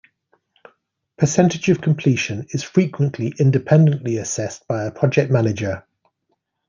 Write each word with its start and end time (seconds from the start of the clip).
Percentage-of-completion 1.19 2.47
is 2.49 2.63
frequently 2.63 3.35
independently 3.37 4.17
assessed 4.17 4.67
by 4.67 4.81
a 4.85 4.91
project 4.91 5.31
manager. 5.31 5.85